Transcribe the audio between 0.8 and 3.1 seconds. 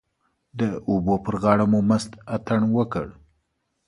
اوبو پر غاړه مو مست اتڼ وکړ.